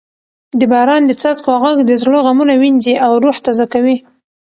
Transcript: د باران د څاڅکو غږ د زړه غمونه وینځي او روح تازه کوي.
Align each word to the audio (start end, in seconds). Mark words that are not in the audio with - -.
د 0.59 0.61
باران 0.71 1.01
د 1.05 1.11
څاڅکو 1.21 1.53
غږ 1.63 1.77
د 1.85 1.91
زړه 2.01 2.17
غمونه 2.25 2.53
وینځي 2.61 2.93
او 3.05 3.11
روح 3.23 3.37
تازه 3.45 3.65
کوي. 3.73 3.97